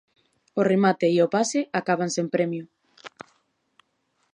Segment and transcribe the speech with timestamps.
[0.59, 2.63] O remate e o pase acaban sen premio.